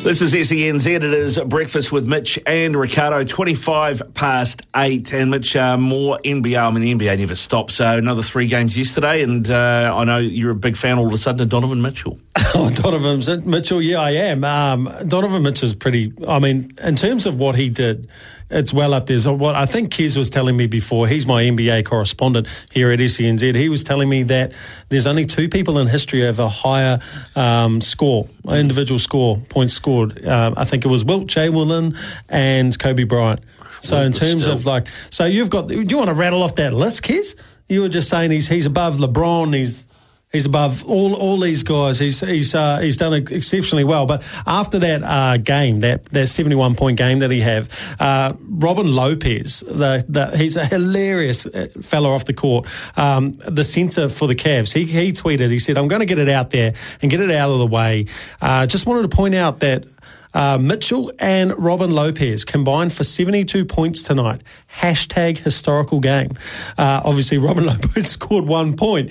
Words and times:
This 0.00 0.22
is 0.22 0.32
SENZ. 0.32 0.86
It 0.86 1.02
is 1.02 1.40
Breakfast 1.40 1.90
with 1.90 2.06
Mitch 2.06 2.38
and 2.46 2.76
Ricardo, 2.76 3.24
25 3.24 4.14
past 4.14 4.62
8. 4.74 5.12
And 5.12 5.28
Mitch, 5.32 5.56
uh, 5.56 5.76
more 5.76 6.20
NBA. 6.24 6.56
I 6.56 6.70
mean, 6.70 6.98
the 6.98 7.04
NBA 7.06 7.18
never 7.18 7.34
stops. 7.34 7.74
So 7.74 7.98
another 7.98 8.22
three 8.22 8.46
games 8.46 8.78
yesterday. 8.78 9.24
And 9.24 9.50
uh, 9.50 9.92
I 9.92 10.04
know 10.04 10.18
you're 10.18 10.52
a 10.52 10.54
big 10.54 10.76
fan 10.76 11.00
all 11.00 11.06
of 11.08 11.12
a 11.12 11.18
sudden 11.18 11.40
of 11.42 11.48
Donovan 11.48 11.82
Mitchell. 11.82 12.16
oh, 12.54 12.70
Donovan 12.70 13.50
Mitchell, 13.50 13.82
yeah, 13.82 13.98
I 13.98 14.12
am. 14.12 14.44
Um, 14.44 14.88
Donovan 15.08 15.42
Mitchell's 15.42 15.74
pretty, 15.74 16.12
I 16.28 16.38
mean, 16.38 16.74
in 16.80 16.94
terms 16.94 17.26
of 17.26 17.36
what 17.36 17.56
he 17.56 17.68
did, 17.68 18.08
it's 18.50 18.72
well 18.72 18.94
up 18.94 19.06
there. 19.06 19.18
So 19.18 19.32
what 19.32 19.54
I 19.54 19.66
think 19.66 19.92
Kez 19.92 20.16
was 20.16 20.30
telling 20.30 20.56
me 20.56 20.66
before, 20.66 21.06
he's 21.06 21.26
my 21.26 21.42
NBA 21.42 21.84
correspondent 21.84 22.48
here 22.70 22.90
at 22.90 22.98
SENZ. 22.98 23.54
He 23.54 23.68
was 23.68 23.84
telling 23.84 24.08
me 24.08 24.22
that 24.24 24.52
there's 24.88 25.06
only 25.06 25.26
two 25.26 25.48
people 25.48 25.78
in 25.78 25.86
history 25.86 26.26
of 26.26 26.38
a 26.38 26.48
higher 26.48 26.98
um, 27.36 27.80
score, 27.80 28.28
individual 28.48 28.98
score, 28.98 29.38
points 29.48 29.74
scored. 29.88 30.26
Um, 30.26 30.54
I 30.56 30.64
think 30.64 30.84
it 30.84 30.88
was 30.88 31.04
Wilt 31.04 31.28
Chamberlain 31.28 31.96
and 32.28 32.78
Kobe 32.78 33.04
Bryant. 33.04 33.40
So 33.80 34.00
in 34.00 34.12
terms 34.12 34.42
still. 34.42 34.54
of 34.54 34.66
like, 34.66 34.86
so 35.10 35.24
you've 35.24 35.50
got. 35.50 35.68
Do 35.68 35.80
you 35.80 35.96
want 35.96 36.08
to 36.08 36.14
rattle 36.14 36.42
off 36.42 36.56
that 36.56 36.74
list, 36.74 37.02
Kez? 37.02 37.36
You 37.68 37.82
were 37.82 37.88
just 37.88 38.08
saying 38.08 38.30
he's 38.30 38.48
he's 38.48 38.66
above 38.66 38.96
LeBron. 38.96 39.54
He's 39.54 39.86
He's 40.30 40.44
above 40.44 40.84
all 40.86 41.14
all 41.14 41.40
these 41.40 41.62
guys. 41.62 41.98
He's 41.98 42.20
he's 42.20 42.54
uh, 42.54 42.80
he's 42.80 42.98
done 42.98 43.14
exceptionally 43.14 43.84
well. 43.84 44.04
But 44.04 44.22
after 44.46 44.78
that 44.80 45.02
uh, 45.02 45.38
game, 45.38 45.80
that, 45.80 46.04
that 46.06 46.26
seventy 46.26 46.54
one 46.54 46.74
point 46.74 46.98
game 46.98 47.20
that 47.20 47.30
he 47.30 47.40
have, 47.40 47.70
uh, 47.98 48.34
Robin 48.38 48.94
Lopez, 48.94 49.60
the, 49.60 50.04
the, 50.06 50.36
he's 50.36 50.56
a 50.56 50.66
hilarious 50.66 51.46
uh, 51.46 51.68
fellow 51.80 52.10
off 52.10 52.26
the 52.26 52.34
court. 52.34 52.66
Um, 52.94 53.38
the 53.46 53.64
centre 53.64 54.10
for 54.10 54.28
the 54.28 54.34
Cavs, 54.34 54.74
he 54.74 54.84
he 54.84 55.12
tweeted. 55.12 55.50
He 55.50 55.58
said, 55.58 55.78
"I'm 55.78 55.88
going 55.88 56.00
to 56.00 56.06
get 56.06 56.18
it 56.18 56.28
out 56.28 56.50
there 56.50 56.74
and 57.00 57.10
get 57.10 57.22
it 57.22 57.30
out 57.30 57.48
of 57.48 57.58
the 57.58 57.66
way." 57.66 58.04
Uh, 58.42 58.66
just 58.66 58.84
wanted 58.86 59.10
to 59.10 59.16
point 59.16 59.34
out 59.34 59.60
that. 59.60 59.86
Uh, 60.34 60.58
Mitchell 60.58 61.10
and 61.18 61.58
Robin 61.58 61.90
Lopez 61.90 62.44
combined 62.44 62.92
for 62.92 63.02
72 63.02 63.64
points 63.64 64.02
tonight. 64.02 64.42
Hashtag 64.76 65.38
historical 65.38 66.00
game. 66.00 66.32
Uh, 66.76 67.00
obviously, 67.02 67.38
Robin 67.38 67.64
Lopez 67.66 68.10
scored 68.10 68.44
one 68.44 68.76
point 68.76 69.10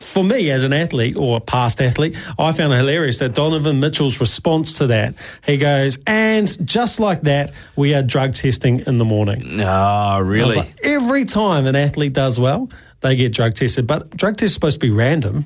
for 0.00 0.22
me 0.22 0.50
as 0.50 0.64
an 0.64 0.72
athlete 0.72 1.16
or 1.16 1.38
a 1.38 1.40
past 1.40 1.80
athlete, 1.80 2.16
I 2.38 2.52
found 2.52 2.72
it 2.72 2.76
hilarious 2.76 3.18
that 3.18 3.34
Donovan 3.34 3.80
Mitchell's 3.80 4.20
response 4.20 4.74
to 4.74 4.86
that, 4.88 5.14
he 5.44 5.56
goes, 5.56 5.98
and 6.06 6.66
just 6.66 7.00
like 7.00 7.22
that, 7.22 7.52
we 7.76 7.94
are 7.94 8.02
drug 8.02 8.34
testing 8.34 8.80
in 8.86 8.98
the 8.98 9.04
morning. 9.04 9.60
Oh, 9.60 10.20
really? 10.20 10.56
Like, 10.56 10.78
every 10.82 11.24
time 11.24 11.66
an 11.66 11.76
athlete 11.76 12.12
does 12.12 12.38
well, 12.38 12.70
they 13.00 13.16
get 13.16 13.32
drug 13.32 13.54
tested, 13.54 13.86
but 13.86 14.16
drug 14.16 14.36
tests 14.36 14.54
are 14.54 14.54
supposed 14.54 14.80
to 14.80 14.86
be 14.86 14.90
random. 14.90 15.44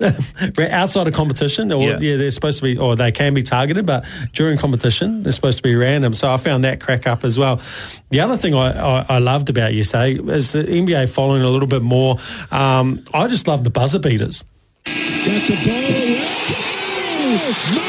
outside 0.70 1.08
of 1.08 1.14
competition, 1.14 1.72
or 1.72 1.82
yeah. 1.82 1.98
yeah. 1.98 2.16
they're 2.16 2.30
supposed 2.30 2.58
to 2.58 2.64
be, 2.64 2.78
or 2.78 2.94
they 2.94 3.10
can 3.10 3.34
be 3.34 3.42
targeted, 3.42 3.84
but 3.84 4.04
during 4.32 4.56
competition, 4.56 5.22
they're 5.22 5.32
supposed 5.32 5.58
to 5.58 5.62
be 5.62 5.74
random. 5.74 6.14
So 6.14 6.32
I 6.32 6.36
found 6.36 6.64
that 6.64 6.80
crack 6.80 7.06
up 7.06 7.24
as 7.24 7.38
well. 7.38 7.60
The 8.10 8.20
other 8.20 8.36
thing 8.36 8.54
I, 8.54 9.00
I, 9.00 9.06
I 9.08 9.18
loved 9.18 9.50
about 9.50 9.74
yesterday 9.74 10.20
is 10.32 10.52
the 10.52 10.62
NBA 10.62 11.12
following 11.12 11.42
a 11.42 11.48
little 11.48 11.68
bit 11.68 11.82
more. 11.82 12.16
Um, 12.50 13.02
I 13.12 13.26
just 13.26 13.48
love 13.48 13.64
the 13.64 13.70
buzzer 13.70 13.98
beaters. 13.98 14.44
Got 14.84 14.94
the 15.48 15.56
ball. 15.64 16.18
Oh, 17.20 17.58
my 17.74 17.88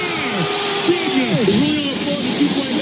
goodness. 0.87 1.47
Real 1.47 1.89
important 1.93 2.37
two-point 2.37 2.73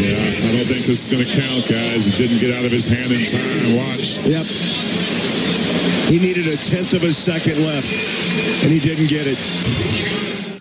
Yeah, 0.00 0.16
I 0.16 0.56
don't 0.56 0.66
think 0.66 0.86
this 0.86 1.06
is 1.06 1.08
going 1.08 1.24
to 1.24 1.30
count, 1.30 1.68
guys. 1.68 2.06
It 2.08 2.16
didn't 2.16 2.38
get 2.38 2.56
out 2.56 2.64
of 2.64 2.72
his 2.72 2.86
hand 2.86 3.12
in 3.12 3.26
time. 3.26 3.76
Watch. 3.76 4.16
Yep. 4.24 5.21
He 6.06 6.18
needed 6.18 6.46
a 6.48 6.56
tenth 6.56 6.92
of 6.92 7.04
a 7.04 7.12
second 7.12 7.64
left, 7.64 7.86
and 7.86 8.70
he 8.70 8.78
didn't 8.78 9.08
get 9.08 9.26
it. 9.26 10.51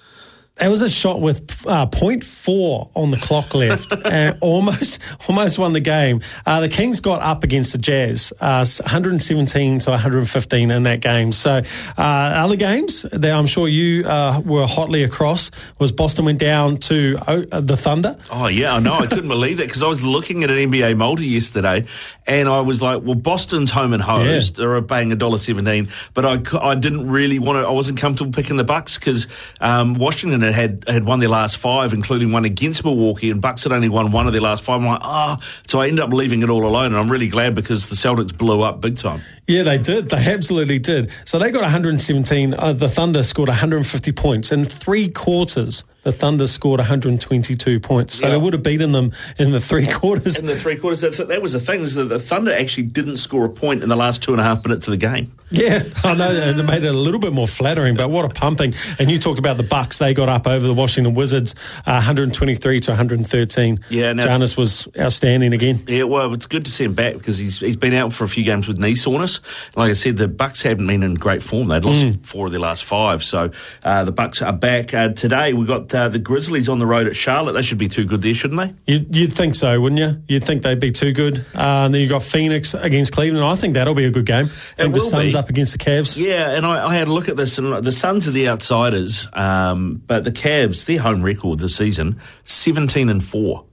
It 0.61 0.69
was 0.69 0.83
a 0.83 0.89
shot 0.89 1.19
with 1.19 1.65
uh, 1.65 1.87
0.4 1.87 2.91
on 2.93 3.09
the 3.09 3.17
clock 3.17 3.55
left 3.55 3.91
and 4.05 4.37
almost 4.41 4.99
almost 5.27 5.57
won 5.57 5.73
the 5.73 5.79
game. 5.79 6.21
Uh, 6.45 6.59
the 6.59 6.69
Kings 6.69 6.99
got 6.99 7.23
up 7.23 7.43
against 7.43 7.71
the 7.71 7.79
Jazz, 7.79 8.31
uh, 8.39 8.63
117 8.63 9.79
to 9.79 9.89
115 9.89 10.69
in 10.69 10.83
that 10.83 11.01
game. 11.01 11.31
So 11.31 11.63
uh, 11.97 12.01
other 12.01 12.57
games 12.57 13.01
that 13.11 13.31
I'm 13.31 13.47
sure 13.47 13.67
you 13.67 14.05
uh, 14.05 14.39
were 14.45 14.67
hotly 14.67 15.03
across 15.03 15.49
was 15.79 15.91
Boston 15.91 16.25
went 16.25 16.37
down 16.37 16.77
to 16.77 17.17
uh, 17.25 17.59
the 17.59 17.75
Thunder. 17.75 18.15
Oh, 18.29 18.45
yeah, 18.45 18.75
I 18.75 18.79
know. 18.79 18.93
I 18.93 19.07
couldn't 19.07 19.27
believe 19.29 19.57
that 19.57 19.67
because 19.67 19.81
I 19.81 19.87
was 19.87 20.05
looking 20.05 20.43
at 20.43 20.51
an 20.51 20.57
NBA 20.57 20.95
multi 20.95 21.25
yesterday 21.25 21.85
and 22.27 22.47
I 22.47 22.61
was 22.61 22.83
like, 22.83 23.01
well, 23.01 23.15
Boston's 23.15 23.71
home 23.71 23.93
and 23.93 24.01
host. 24.01 24.59
Yeah. 24.59 24.67
They're 24.67 24.81
paying 24.83 25.09
$1.17, 25.09 26.11
but 26.13 26.23
I, 26.23 26.69
I 26.69 26.75
didn't 26.75 27.09
really 27.09 27.39
want 27.39 27.57
to, 27.57 27.67
I 27.67 27.71
wasn't 27.71 27.99
comfortable 27.99 28.31
picking 28.31 28.57
the 28.57 28.63
Bucks 28.63 28.99
because 28.99 29.27
um, 29.59 29.95
Washington 29.95 30.50
had 30.51 30.83
had, 30.87 31.05
won 31.05 31.19
their 31.19 31.29
last 31.29 31.57
five, 31.57 31.93
including 31.93 32.31
one 32.31 32.45
against 32.45 32.83
Milwaukee, 32.85 33.29
and 33.29 33.41
Bucks 33.41 33.63
had 33.63 33.71
only 33.71 33.89
won 33.89 34.11
one 34.11 34.27
of 34.27 34.33
their 34.33 34.41
last 34.41 34.63
five. 34.63 34.81
I'm 34.81 34.87
like, 34.87 35.01
ah, 35.01 35.37
oh. 35.39 35.61
so 35.67 35.81
I 35.81 35.87
ended 35.87 36.03
up 36.03 36.11
leaving 36.11 36.43
it 36.43 36.49
all 36.49 36.65
alone, 36.65 36.87
and 36.87 36.97
I'm 36.97 37.11
really 37.11 37.27
glad 37.27 37.55
because 37.55 37.89
the 37.89 37.95
Celtics 37.95 38.35
blew 38.35 38.61
up 38.61 38.81
big 38.81 38.97
time. 38.97 39.21
Yeah, 39.47 39.63
they 39.63 39.77
did. 39.77 40.09
They 40.09 40.31
absolutely 40.33 40.79
did. 40.79 41.11
So 41.25 41.39
they 41.39 41.51
got 41.51 41.61
117. 41.61 42.53
Uh, 42.53 42.73
the 42.73 42.89
Thunder 42.89 43.23
scored 43.23 43.49
150 43.49 44.11
points 44.11 44.51
in 44.51 44.65
three 44.65 45.09
quarters 45.09 45.83
the 46.03 46.11
Thunder 46.11 46.47
scored 46.47 46.79
122 46.79 47.79
points. 47.79 48.15
So 48.15 48.25
yeah. 48.25 48.31
they 48.31 48.37
would 48.37 48.53
have 48.53 48.63
beaten 48.63 48.91
them 48.91 49.11
in 49.37 49.51
the 49.51 49.59
three 49.59 49.87
quarters. 49.87 50.39
In 50.39 50.45
the 50.45 50.55
three 50.55 50.77
quarters. 50.77 51.01
That 51.01 51.41
was 51.41 51.53
the 51.53 51.59
thing, 51.59 51.81
is 51.81 51.95
that 51.95 52.05
the 52.05 52.19
Thunder 52.19 52.53
actually 52.53 52.83
didn't 52.83 53.17
score 53.17 53.45
a 53.45 53.49
point 53.49 53.83
in 53.83 53.89
the 53.89 53.95
last 53.95 54.23
two 54.23 54.31
and 54.31 54.41
a 54.41 54.43
half 54.43 54.63
minutes 54.65 54.87
of 54.87 54.91
the 54.91 54.97
game. 54.97 55.31
Yeah, 55.51 55.83
I 56.03 56.15
know. 56.15 56.29
And 56.31 56.59
it 56.59 56.63
made 56.63 56.83
it 56.83 56.87
a 56.87 56.97
little 56.97 57.19
bit 57.19 57.33
more 57.33 57.47
flattering, 57.47 57.95
but 57.95 58.09
what 58.09 58.25
a 58.25 58.29
pumping. 58.29 58.73
And 58.97 59.11
you 59.11 59.19
talked 59.19 59.39
about 59.39 59.57
the 59.57 59.63
Bucks. 59.63 59.99
They 59.99 60.13
got 60.13 60.29
up 60.29 60.47
over 60.47 60.65
the 60.65 60.73
Washington 60.73 61.13
Wizards, 61.13 61.55
uh, 61.85 62.01
123 62.01 62.79
to 62.79 62.91
113. 62.91 63.79
Yeah, 63.89 64.13
now, 64.13 64.25
Giannis 64.25 64.57
was 64.57 64.87
outstanding 64.97 65.53
again. 65.53 65.83
Yeah, 65.87 66.03
well, 66.03 66.33
it's 66.33 66.47
good 66.47 66.65
to 66.65 66.71
see 66.71 66.85
him 66.85 66.93
back 66.93 67.13
because 67.13 67.37
he's 67.37 67.59
he's 67.59 67.75
been 67.75 67.93
out 67.93 68.13
for 68.13 68.23
a 68.23 68.29
few 68.29 68.43
games 68.43 68.67
with 68.67 68.79
knee 68.79 68.95
soreness. 68.95 69.39
Like 69.75 69.89
I 69.89 69.93
said, 69.93 70.17
the 70.17 70.27
Bucks 70.27 70.61
haven't 70.61 70.87
been 70.87 71.03
in 71.03 71.15
great 71.15 71.43
form. 71.43 71.67
They'd 71.67 71.83
lost 71.83 72.05
mm. 72.05 72.25
four 72.25 72.47
of 72.47 72.51
their 72.51 72.61
last 72.61 72.85
five. 72.85 73.23
So 73.23 73.51
uh, 73.83 74.03
the 74.05 74.11
Bucks 74.11 74.41
are 74.41 74.53
back. 74.53 74.93
Uh, 74.93 75.09
today 75.09 75.53
we 75.53 75.65
got 75.65 75.90
uh, 75.93 76.07
the 76.07 76.19
Grizzlies 76.19 76.69
on 76.69 76.79
the 76.79 76.85
road 76.85 77.07
at 77.07 77.15
Charlotte. 77.15 77.53
They 77.53 77.61
should 77.61 77.77
be 77.77 77.87
too 77.87 78.05
good 78.05 78.21
there, 78.21 78.33
shouldn't 78.33 78.59
they? 78.59 78.93
You'd, 78.93 79.15
you'd 79.15 79.33
think 79.33 79.55
so, 79.55 79.79
wouldn't 79.79 79.99
you? 79.99 80.21
You'd 80.27 80.43
think 80.43 80.63
they'd 80.63 80.79
be 80.79 80.91
too 80.91 81.13
good. 81.13 81.39
Uh, 81.55 81.85
and 81.85 81.93
then 81.93 82.01
you've 82.01 82.09
got 82.09 82.23
Phoenix 82.23 82.73
against 82.73 83.13
Cleveland. 83.13 83.45
I 83.45 83.55
think 83.55 83.75
that'll 83.75 83.95
be 83.95 84.05
a 84.05 84.11
good 84.11 84.25
game. 84.25 84.49
I 84.77 84.83
think 84.83 84.93
the 84.93 85.01
Suns 85.01 85.33
be. 85.33 85.39
up 85.39 85.49
against 85.49 85.71
the 85.73 85.77
Cavs. 85.77 86.17
Yeah, 86.17 86.51
and 86.51 86.65
I, 86.65 86.87
I, 86.87 86.95
had 86.95 87.07
a 87.07 87.13
look 87.13 87.29
at 87.29 87.37
this, 87.37 87.57
and 87.57 87.83
the 87.83 87.91
Suns 87.91 88.27
are 88.27 88.31
the 88.31 88.49
outsiders, 88.49 89.27
um, 89.33 90.01
but 90.05 90.23
the 90.23 90.31
Cavs, 90.31 90.85
their 90.85 90.99
home 90.99 91.21
record 91.21 91.59
this 91.59 91.75
season, 91.75 92.19
seventeen 92.43 93.09
and 93.09 93.23
four. 93.23 93.65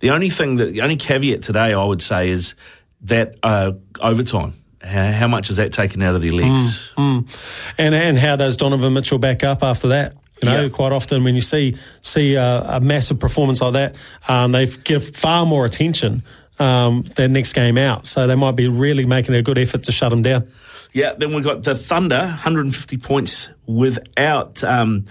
The 0.00 0.10
only 0.10 0.30
thing 0.30 0.56
that 0.56 0.72
the 0.72 0.82
only 0.82 0.96
caveat 0.96 1.42
today 1.42 1.72
I 1.72 1.84
would 1.84 2.02
say 2.02 2.30
is 2.30 2.54
that 3.02 3.36
uh, 3.42 3.72
overtime 4.00 4.54
how, 4.84 5.10
how, 5.10 5.28
much 5.28 5.50
is 5.50 5.56
that 5.56 5.72
taken 5.72 6.02
out 6.02 6.14
of 6.14 6.22
their 6.22 6.32
legs? 6.32 6.92
Mm, 6.96 7.24
mm. 7.24 7.74
And 7.78 7.94
and 7.94 8.18
how 8.18 8.36
does 8.36 8.56
Donovan 8.56 8.92
Mitchell 8.92 9.18
back 9.18 9.42
up 9.44 9.62
after 9.62 9.88
that? 9.88 10.14
You 10.42 10.50
know, 10.50 10.68
quite 10.68 10.92
often 10.92 11.24
when 11.24 11.34
you 11.34 11.40
see 11.40 11.76
see 12.02 12.34
a, 12.34 12.62
a 12.76 12.80
massive 12.80 13.18
performance 13.18 13.60
like 13.62 13.72
that, 13.74 13.96
um, 14.28 14.52
they 14.52 14.66
give 14.66 15.16
far 15.16 15.46
more 15.46 15.64
attention 15.64 16.22
um, 16.58 17.02
their 17.16 17.28
next 17.28 17.52
game 17.52 17.78
out. 17.78 18.06
So 18.06 18.26
they 18.26 18.34
might 18.34 18.56
be 18.56 18.68
really 18.68 19.06
making 19.06 19.34
a 19.34 19.42
good 19.42 19.58
effort 19.58 19.84
to 19.84 19.92
shut 19.92 20.10
them 20.10 20.22
down. 20.22 20.48
Yeah, 20.92 21.14
then 21.14 21.34
we've 21.34 21.44
got 21.44 21.64
the 21.64 21.74
Thunder, 21.74 22.18
150 22.18 22.98
points 22.98 23.50
without 23.66 24.62
um, 24.62 25.04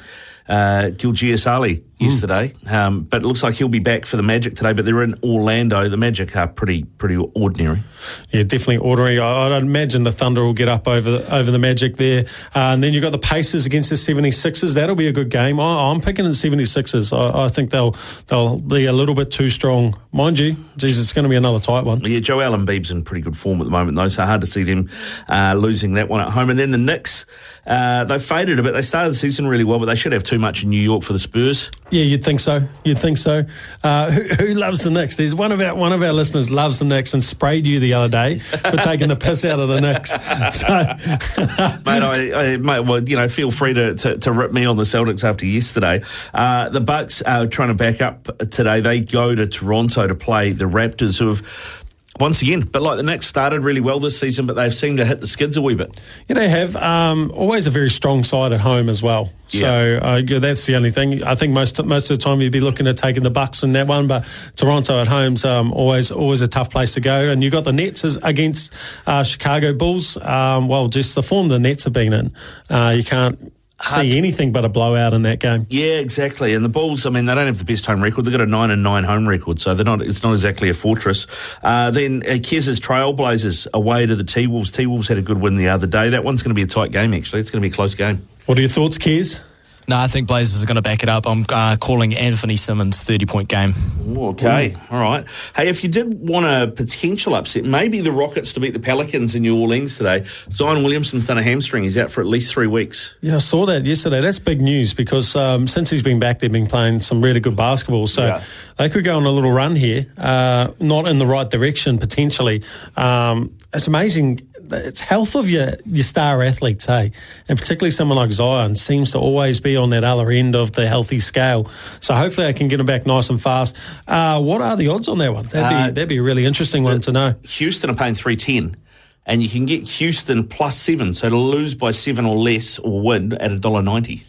uh, 0.47 0.89
Gilgeous 0.89 1.47
Ali 1.47 1.83
yesterday. 1.99 2.49
Mm. 2.49 2.71
Um, 2.71 3.03
but 3.03 3.23
it 3.23 3.25
looks 3.25 3.43
like 3.43 3.55
he'll 3.55 3.69
be 3.69 3.79
back 3.79 4.05
for 4.05 4.17
the 4.17 4.23
Magic 4.23 4.55
today. 4.55 4.73
But 4.73 4.85
they're 4.85 5.03
in 5.03 5.17
Orlando. 5.23 5.87
The 5.89 5.97
Magic 5.97 6.35
are 6.35 6.47
pretty 6.47 6.83
pretty 6.83 7.15
ordinary. 7.15 7.83
Yeah, 8.31 8.43
definitely 8.43 8.77
ordinary. 8.77 9.19
I, 9.19 9.49
would 9.49 9.63
imagine 9.63 10.03
the 10.03 10.11
Thunder 10.11 10.43
will 10.43 10.53
get 10.53 10.67
up 10.67 10.87
over 10.87 11.09
the, 11.09 11.35
over 11.35 11.51
the 11.51 11.59
Magic 11.59 11.97
there. 11.97 12.25
Uh, 12.55 12.73
and 12.73 12.83
then 12.83 12.93
you've 12.93 13.03
got 13.03 13.11
the 13.11 13.19
Pacers 13.19 13.65
against 13.65 13.89
the 13.89 13.95
76ers. 13.95 14.73
That'll 14.73 14.95
be 14.95 15.07
a 15.07 15.11
good 15.11 15.29
game. 15.29 15.59
I, 15.59 15.91
am 15.91 16.01
picking 16.01 16.25
the 16.25 16.31
76ers. 16.31 17.17
I, 17.17 17.45
I, 17.45 17.49
think 17.49 17.69
they'll 17.71 17.95
they'll 18.27 18.59
be 18.59 18.85
a 18.85 18.93
little 18.93 19.15
bit 19.15 19.31
too 19.31 19.49
strong. 19.49 19.99
Mind 20.11 20.39
you, 20.39 20.55
geez, 20.77 20.99
it's 20.99 21.13
going 21.13 21.23
to 21.23 21.29
be 21.29 21.35
another 21.35 21.59
tight 21.59 21.85
one. 21.85 22.01
Yeah, 22.01 22.19
Joel 22.19 22.55
Embiid's 22.55 22.91
in 22.91 23.03
pretty 23.03 23.21
good 23.21 23.37
form 23.37 23.61
at 23.61 23.65
the 23.65 23.71
moment, 23.71 23.95
though, 23.95 24.09
so 24.09 24.25
hard 24.25 24.41
to 24.41 24.47
see 24.47 24.63
them 24.63 24.89
uh, 25.29 25.55
losing 25.57 25.93
that 25.93 26.09
one 26.09 26.21
at 26.21 26.29
home. 26.29 26.49
And 26.49 26.59
then 26.59 26.71
the 26.71 26.77
Knicks 26.77 27.25
Uh, 27.65 28.03
they 28.03 28.19
faded 28.19 28.59
a 28.59 28.63
bit. 28.63 28.73
They 28.73 28.81
started 28.81 29.11
the 29.11 29.15
season 29.15 29.47
really 29.47 29.63
well, 29.63 29.79
but 29.79 29.85
they 29.85 29.95
should 29.95 30.11
have 30.11 30.23
too 30.33 30.39
much 30.39 30.63
in 30.63 30.69
New 30.69 30.81
York 30.81 31.03
for 31.03 31.13
the 31.13 31.19
Spurs. 31.19 31.69
Yeah, 31.91 32.03
you'd 32.03 32.23
think 32.23 32.39
so. 32.39 32.67
You'd 32.83 32.97
think 32.97 33.19
so. 33.19 33.45
Uh, 33.83 34.09
who, 34.09 34.21
who, 34.23 34.53
loves 34.55 34.79
the 34.79 34.89
Knicks? 34.89 35.15
There's 35.15 35.35
one 35.35 35.51
of 35.51 35.61
our 35.61 35.75
one 35.75 35.93
of 35.93 36.01
our 36.01 36.11
listeners 36.11 36.49
loves 36.49 36.79
the 36.79 36.85
Knicks 36.85 37.13
and 37.13 37.23
sprayed 37.23 37.67
you 37.67 37.79
the 37.79 37.93
other 37.93 38.09
day 38.09 38.39
for 38.39 38.77
taking 38.77 39.09
the 39.09 39.15
piss 39.15 39.45
out 39.45 39.59
of 39.59 39.69
the 39.69 39.79
Knicks. 39.79 40.13
So, 40.53 40.67
mate, 41.85 42.03
I, 42.03 42.53
I 42.53 42.57
mate, 42.57 42.81
well, 42.81 43.07
you 43.07 43.15
know, 43.15 43.27
feel 43.27 43.51
free 43.51 43.73
to, 43.73 43.95
to, 43.95 44.17
to, 44.17 44.31
rip 44.31 44.51
me 44.51 44.65
on 44.65 44.75
the 44.75 44.83
Celtics 44.83 45.23
after 45.23 45.45
yesterday. 45.45 46.01
Uh, 46.33 46.69
the 46.69 46.81
Bucks 46.81 47.21
are 47.21 47.47
trying 47.47 47.69
to 47.69 47.73
back 47.73 48.01
up 48.01 48.25
today. 48.49 48.81
They 48.81 49.01
go 49.01 49.33
to 49.33 49.47
Toronto 49.47 50.07
to 50.07 50.15
play 50.15 50.51
the 50.51 50.65
Raptors, 50.65 51.19
who 51.19 51.27
have 51.27 51.83
once 52.19 52.41
again, 52.41 52.61
but 52.61 52.81
like 52.81 52.97
the 52.97 53.03
Knicks 53.03 53.25
started 53.25 53.61
really 53.61 53.81
well 53.81 53.99
this 53.99 54.19
season, 54.19 54.45
but 54.45 54.55
they've 54.55 54.73
seemed 54.73 54.97
to 54.97 55.05
hit 55.05 55.19
the 55.19 55.27
skids 55.27 55.57
a 55.57 55.61
wee 55.61 55.73
bit. 55.73 55.99
Yeah, 56.27 56.35
they 56.35 56.49
have. 56.49 56.75
Um, 56.75 57.31
always 57.33 57.65
a 57.65 57.71
very 57.71 57.89
strong 57.89 58.23
side 58.23 58.53
at 58.53 58.61
home 58.61 58.87
as 58.87 59.01
well. 59.01 59.31
So 59.47 59.99
uh, 60.01 60.21
yeah, 60.25 60.39
that's 60.39 60.65
the 60.65 60.75
only 60.75 60.89
thing. 60.89 61.23
I 61.23 61.35
think 61.35 61.53
most 61.53 61.83
most 61.83 62.09
of 62.09 62.17
the 62.17 62.23
time 62.23 62.41
you'd 62.41 62.51
be 62.51 62.59
looking 62.59 62.87
at 62.87 62.97
taking 62.97 63.23
the 63.23 63.29
Bucks 63.29 63.63
in 63.63 63.73
that 63.73 63.87
one, 63.87 64.07
but 64.07 64.25
Toronto 64.55 64.99
at 64.99 65.07
home's 65.07 65.45
um, 65.45 65.71
always 65.73 66.11
always 66.11 66.41
a 66.41 66.47
tough 66.47 66.71
place 66.71 66.93
to 66.95 67.01
go. 67.01 67.29
And 67.29 67.43
you 67.43 67.49
got 67.49 67.63
the 67.63 67.73
Nets 67.73 68.03
against 68.03 68.73
uh, 69.05 69.23
Chicago 69.23 69.73
Bulls. 69.73 70.17
Um, 70.17 70.67
well, 70.67 70.87
just 70.87 71.13
the 71.13 71.23
form 71.23 71.49
the 71.49 71.59
Nets 71.59 71.83
have 71.83 71.93
been 71.93 72.13
in, 72.13 72.33
uh, 72.69 72.93
you 72.95 73.03
can't 73.03 73.53
see 73.85 74.17
anything 74.17 74.51
but 74.51 74.65
a 74.65 74.69
blowout 74.69 75.13
in 75.13 75.23
that 75.23 75.39
game. 75.39 75.67
Yeah, 75.69 75.95
exactly. 75.95 76.53
And 76.53 76.63
the 76.63 76.69
Bulls, 76.69 77.05
I 77.05 77.09
mean, 77.09 77.25
they 77.25 77.35
don't 77.35 77.47
have 77.47 77.59
the 77.59 77.65
best 77.65 77.85
home 77.85 78.01
record. 78.01 78.25
They've 78.25 78.31
got 78.31 78.41
a 78.41 78.45
nine 78.45 78.71
and 78.71 78.83
nine 78.83 79.03
home 79.03 79.27
record, 79.27 79.59
so 79.59 79.73
they're 79.73 79.85
not. 79.85 80.01
It's 80.01 80.23
not 80.23 80.33
exactly 80.33 80.69
a 80.69 80.73
fortress. 80.73 81.27
Uh, 81.61 81.91
then 81.91 82.23
uh, 82.23 82.37
Kez's 82.41 82.79
Trailblazers 82.79 83.67
away 83.73 84.05
to 84.05 84.15
the 84.15 84.23
T 84.23 84.47
Wolves. 84.47 84.71
T 84.71 84.85
Wolves 84.85 85.07
had 85.07 85.17
a 85.17 85.21
good 85.21 85.39
win 85.39 85.55
the 85.55 85.69
other 85.69 85.87
day. 85.87 86.09
That 86.09 86.23
one's 86.23 86.43
going 86.43 86.51
to 86.51 86.55
be 86.55 86.63
a 86.63 86.67
tight 86.67 86.91
game. 86.91 87.13
Actually, 87.13 87.41
it's 87.41 87.51
going 87.51 87.61
to 87.61 87.67
be 87.67 87.71
a 87.71 87.75
close 87.75 87.95
game. 87.95 88.27
What 88.45 88.57
are 88.57 88.61
your 88.61 88.69
thoughts, 88.69 88.97
Kez? 88.97 89.41
No, 89.87 89.97
I 89.97 90.07
think 90.07 90.27
Blazers 90.27 90.63
are 90.63 90.65
going 90.65 90.75
to 90.75 90.81
back 90.81 91.03
it 91.03 91.09
up. 91.09 91.27
I'm 91.27 91.45
uh, 91.49 91.77
calling 91.77 92.11
Anfernee 92.11 92.57
Simons 92.57 93.01
30 93.01 93.25
point 93.25 93.49
game. 93.49 93.73
Ooh, 94.07 94.27
okay, 94.27 94.71
Ooh. 94.71 94.77
all 94.91 94.99
right. 94.99 95.25
Hey, 95.55 95.69
if 95.69 95.83
you 95.83 95.89
did 95.89 96.27
want 96.27 96.45
a 96.45 96.71
potential 96.71 97.35
upset, 97.35 97.65
maybe 97.65 98.01
the 98.01 98.11
Rockets 98.11 98.53
to 98.53 98.59
beat 98.59 98.73
the 98.73 98.79
Pelicans 98.79 99.35
in 99.35 99.41
New 99.41 99.59
Orleans 99.59 99.97
today. 99.97 100.25
Zion 100.51 100.83
Williamson's 100.83 101.25
done 101.25 101.37
a 101.37 101.43
hamstring. 101.43 101.83
He's 101.83 101.97
out 101.97 102.11
for 102.11 102.21
at 102.21 102.27
least 102.27 102.53
three 102.53 102.67
weeks. 102.67 103.15
Yeah, 103.21 103.35
I 103.35 103.39
saw 103.39 103.65
that 103.65 103.85
yesterday. 103.85 104.21
That's 104.21 104.39
big 104.39 104.61
news 104.61 104.93
because 104.93 105.35
um, 105.35 105.67
since 105.67 105.89
he's 105.89 106.03
been 106.03 106.19
back, 106.19 106.39
they've 106.39 106.51
been 106.51 106.67
playing 106.67 107.01
some 107.01 107.21
really 107.21 107.39
good 107.39 107.55
basketball. 107.55 108.07
So 108.07 108.25
yeah. 108.25 108.43
they 108.77 108.89
could 108.89 109.03
go 109.03 109.15
on 109.17 109.25
a 109.25 109.29
little 109.29 109.51
run 109.51 109.75
here, 109.75 110.05
uh, 110.17 110.71
not 110.79 111.07
in 111.07 111.17
the 111.17 111.27
right 111.27 111.49
direction 111.49 111.97
potentially. 111.97 112.63
Um, 112.95 113.57
it's 113.73 113.87
amazing 113.87 114.47
it's 114.71 114.99
health 115.01 115.35
of 115.35 115.49
your, 115.49 115.73
your 115.85 116.03
star 116.03 116.41
athletes, 116.43 116.85
hey? 116.85 117.11
And 117.47 117.57
particularly 117.57 117.91
someone 117.91 118.17
like 118.17 118.31
Zion 118.31 118.75
seems 118.75 119.11
to 119.11 119.19
always 119.19 119.59
be 119.59 119.75
on 119.75 119.89
that 119.91 120.03
other 120.03 120.29
end 120.29 120.55
of 120.55 120.71
the 120.71 120.87
healthy 120.87 121.19
scale. 121.19 121.69
So 121.99 122.13
hopefully 122.13 122.47
I 122.47 122.53
can 122.53 122.67
get 122.67 122.79
him 122.79 122.85
back 122.85 123.05
nice 123.05 123.29
and 123.29 123.41
fast. 123.41 123.75
Uh, 124.07 124.41
what 124.41 124.61
are 124.61 124.75
the 124.75 124.87
odds 124.89 125.07
on 125.07 125.17
that 125.19 125.33
one? 125.33 125.45
That'd 125.45 125.69
be, 125.69 125.75
uh, 125.75 125.87
that'd 125.87 126.09
be 126.09 126.17
a 126.17 126.23
really 126.23 126.45
interesting 126.45 126.83
one 126.83 127.01
to 127.01 127.11
know. 127.11 127.35
Houston 127.43 127.89
are 127.89 127.95
paying 127.95 128.15
310 128.15 128.77
and 129.25 129.41
you 129.41 129.49
can 129.49 129.65
get 129.65 129.83
Houston 129.83 130.47
plus 130.47 130.77
seven, 130.77 131.13
so 131.13 131.29
to 131.29 131.37
lose 131.37 131.75
by 131.75 131.91
seven 131.91 132.25
or 132.25 132.35
less 132.35 132.79
or 132.79 133.01
win 133.01 133.33
at 133.33 133.51
a 133.51 133.59
dollar 133.59 133.81
ninety. 133.81 134.25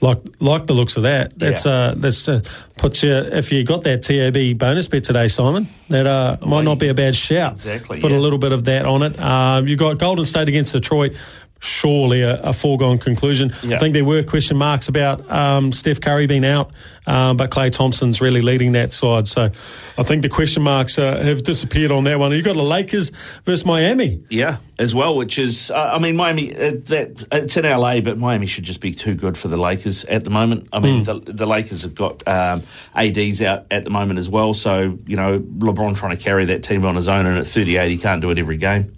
Like 0.00 0.18
like 0.40 0.66
the 0.66 0.74
looks 0.74 0.96
of 0.96 1.04
that. 1.04 1.38
That's 1.38 1.64
yeah. 1.64 1.72
uh 1.72 1.94
that's 1.96 2.28
uh, 2.28 2.42
puts 2.76 3.02
you 3.02 3.12
if 3.12 3.50
you 3.50 3.64
got 3.64 3.82
that 3.84 4.02
TAB 4.02 4.58
bonus 4.58 4.88
bet 4.88 5.04
today, 5.04 5.28
Simon. 5.28 5.68
That 5.88 6.06
uh 6.06 6.36
might 6.46 6.64
not 6.64 6.78
be 6.78 6.88
a 6.88 6.94
bad 6.94 7.16
shout. 7.16 7.52
Exactly. 7.52 8.00
Put 8.00 8.10
yeah. 8.10 8.18
a 8.18 8.20
little 8.20 8.38
bit 8.38 8.52
of 8.52 8.64
that 8.66 8.84
on 8.84 9.02
it. 9.02 9.18
Uh, 9.18 9.62
you 9.64 9.76
got 9.76 9.98
Golden 9.98 10.24
State 10.24 10.48
against 10.48 10.74
Detroit 10.74 11.12
surely 11.58 12.22
a, 12.22 12.40
a 12.42 12.52
foregone 12.52 12.98
conclusion. 12.98 13.52
Yeah. 13.62 13.76
I 13.76 13.78
think 13.78 13.94
there 13.94 14.04
were 14.04 14.22
question 14.22 14.56
marks 14.56 14.88
about 14.88 15.28
um, 15.30 15.72
Steph 15.72 16.00
Curry 16.00 16.26
being 16.26 16.44
out, 16.44 16.70
um, 17.06 17.36
but 17.36 17.50
Klay 17.50 17.72
Thompson's 17.72 18.20
really 18.20 18.42
leading 18.42 18.72
that 18.72 18.92
side. 18.92 19.26
So 19.26 19.50
I 19.98 20.02
think 20.02 20.22
the 20.22 20.28
question 20.28 20.62
marks 20.62 20.98
uh, 20.98 21.22
have 21.22 21.42
disappeared 21.42 21.90
on 21.90 22.04
that 22.04 22.18
one. 22.18 22.32
You've 22.32 22.44
got 22.44 22.56
the 22.56 22.62
Lakers 22.62 23.10
versus 23.44 23.64
Miami. 23.64 24.22
Yeah, 24.28 24.58
as 24.78 24.94
well, 24.94 25.16
which 25.16 25.38
is, 25.38 25.70
uh, 25.70 25.92
I 25.94 25.98
mean, 25.98 26.16
Miami, 26.16 26.54
uh, 26.54 26.72
that, 26.84 27.26
it's 27.32 27.56
in 27.56 27.64
LA, 27.64 28.00
but 28.00 28.18
Miami 28.18 28.46
should 28.46 28.64
just 28.64 28.80
be 28.80 28.92
too 28.92 29.14
good 29.14 29.38
for 29.38 29.48
the 29.48 29.56
Lakers 29.56 30.04
at 30.04 30.24
the 30.24 30.30
moment. 30.30 30.68
I 30.72 30.80
mean, 30.80 31.04
mm. 31.04 31.24
the, 31.24 31.32
the, 31.32 31.46
Lakers 31.46 31.82
have 31.82 31.94
got 31.94 32.26
um, 32.28 32.62
ADs 32.94 33.40
out 33.40 33.66
at 33.70 33.84
the 33.84 33.90
moment 33.90 34.18
as 34.18 34.28
well. 34.28 34.52
So, 34.52 34.98
you 35.06 35.16
know, 35.16 35.40
LeBron 35.40 35.96
trying 35.96 36.16
to 36.16 36.22
carry 36.22 36.44
that 36.46 36.62
team 36.62 36.84
on 36.84 36.96
his 36.96 37.08
own, 37.08 37.24
and 37.24 37.38
at 37.38 37.46
38, 37.46 37.90
he 37.90 37.98
can't 37.98 38.20
do 38.20 38.30
it 38.30 38.38
every 38.38 38.58
game. 38.58 38.92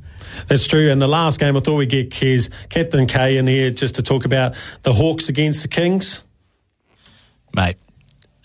That's 0.46 0.66
true. 0.66 0.90
And 0.90 1.02
the 1.02 1.08
last 1.08 1.40
game, 1.40 1.56
I 1.56 1.60
thought 1.60 1.76
we'd 1.76 1.90
get 1.90 2.10
Kez, 2.10 2.50
Captain 2.68 3.06
K 3.06 3.36
in 3.36 3.46
here 3.46 3.70
just 3.70 3.96
to 3.96 4.02
talk 4.02 4.24
about 4.24 4.54
the 4.82 4.92
Hawks 4.92 5.28
against 5.28 5.62
the 5.62 5.68
Kings. 5.68 6.22
Mate, 7.54 7.76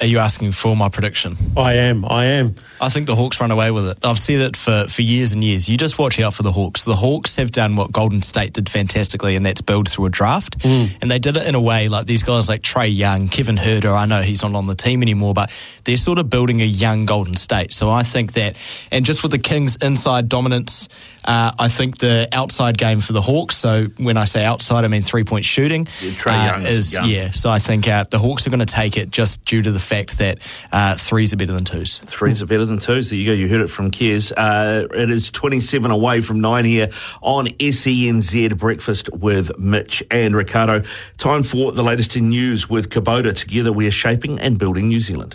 are 0.03 0.07
you 0.07 0.19
asking 0.19 0.51
for 0.51 0.75
my 0.75 0.89
prediction? 0.89 1.37
I 1.55 1.75
am. 1.75 2.03
I 2.03 2.25
am. 2.25 2.55
I 2.81 2.89
think 2.89 3.07
the 3.07 3.15
Hawks 3.15 3.39
run 3.39 3.51
away 3.51 3.71
with 3.71 3.87
it. 3.87 3.99
I've 4.03 4.19
said 4.19 4.41
it 4.41 4.57
for, 4.57 4.85
for 4.89 5.01
years 5.01 5.33
and 5.33 5.41
years. 5.41 5.69
You 5.69 5.77
just 5.77 5.97
watch 5.97 6.19
out 6.19 6.33
for 6.33 6.43
the 6.43 6.51
Hawks. 6.51 6.83
The 6.83 6.95
Hawks 6.95 7.37
have 7.37 7.51
done 7.51 7.77
what 7.77 7.91
Golden 7.93 8.21
State 8.21 8.51
did 8.51 8.67
fantastically, 8.67 9.37
and 9.37 9.45
that's 9.45 9.61
build 9.61 9.87
through 9.87 10.07
a 10.07 10.09
draft. 10.09 10.59
Mm. 10.59 10.97
And 11.01 11.09
they 11.09 11.19
did 11.19 11.37
it 11.37 11.47
in 11.47 11.55
a 11.55 11.61
way 11.61 11.87
like 11.87 12.05
these 12.05 12.21
guys 12.21 12.49
like 12.49 12.63
Trae 12.63 12.93
Young, 12.93 13.29
Kevin 13.29 13.55
Huerter. 13.55 13.95
I 13.95 14.05
know 14.05 14.21
he's 14.21 14.43
not 14.43 14.55
on 14.55 14.67
the 14.67 14.75
team 14.75 15.03
anymore, 15.03 15.33
but 15.33 15.49
they're 15.85 15.95
sort 15.95 16.17
of 16.17 16.29
building 16.29 16.61
a 16.61 16.65
young 16.65 17.05
Golden 17.05 17.37
State. 17.37 17.71
So 17.71 17.89
I 17.89 18.03
think 18.03 18.33
that, 18.33 18.57
and 18.91 19.05
just 19.05 19.23
with 19.23 19.31
the 19.31 19.39
Kings' 19.39 19.77
inside 19.77 20.27
dominance, 20.27 20.89
uh, 21.25 21.51
I 21.57 21.67
think 21.69 21.97
the 21.99 22.27
outside 22.31 22.77
game 22.77 23.01
for 23.01 23.13
the 23.13 23.21
Hawks. 23.21 23.55
So 23.57 23.85
when 23.97 24.17
I 24.17 24.25
say 24.25 24.43
outside, 24.43 24.83
I 24.83 24.87
mean 24.87 25.03
three 25.03 25.23
point 25.23 25.45
shooting. 25.45 25.87
Yeah, 26.01 26.55
uh, 26.57 26.59
is 26.61 26.93
young. 26.93 27.09
yeah. 27.09 27.31
So 27.31 27.49
I 27.49 27.59
think 27.59 27.87
uh, 27.87 28.05
the 28.09 28.19
Hawks 28.19 28.45
are 28.45 28.49
going 28.49 28.59
to 28.59 28.65
take 28.65 28.97
it 28.97 29.09
just 29.09 29.43
due 29.45 29.61
to 29.61 29.71
the 29.71 29.79
fact 29.79 30.17
that 30.17 30.39
uh, 30.71 30.95
threes 30.95 31.33
are 31.33 31.37
better 31.37 31.53
than 31.53 31.65
twos. 31.65 31.99
Threes 31.99 32.41
are 32.41 32.45
better 32.45 32.65
than 32.65 32.79
twos. 32.79 33.09
There 33.09 33.17
you 33.17 33.25
go. 33.25 33.33
You 33.33 33.47
heard 33.47 33.61
it 33.61 33.69
from 33.69 33.91
Kez. 33.91 34.31
Uh, 34.35 34.87
it 34.93 35.09
is 35.09 35.31
twenty 35.31 35.59
seven 35.59 35.91
away 35.91 36.21
from 36.21 36.41
nine 36.41 36.65
here 36.65 36.89
on 37.21 37.47
SENZ 37.47 38.57
Breakfast 38.57 39.09
with 39.13 39.57
Mitch 39.57 40.03
and 40.11 40.35
Ricardo. 40.35 40.83
Time 41.17 41.43
for 41.43 41.71
the 41.71 41.83
latest 41.83 42.15
in 42.15 42.29
news 42.29 42.69
with 42.69 42.89
Kubota. 42.89 43.33
Together 43.33 43.71
we 43.71 43.87
are 43.87 43.91
shaping 43.91 44.39
and 44.39 44.57
building 44.57 44.87
New 44.87 44.99
Zealand. 44.99 45.31